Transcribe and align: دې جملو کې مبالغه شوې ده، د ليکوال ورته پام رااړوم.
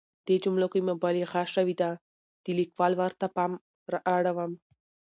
دې 0.27 0.35
جملو 0.43 0.67
کې 0.73 0.87
مبالغه 0.89 1.43
شوې 1.53 1.75
ده، 1.81 1.91
د 2.43 2.45
ليکوال 2.59 2.93
ورته 2.97 3.25
پام 3.35 3.51
رااړوم. 3.93 4.51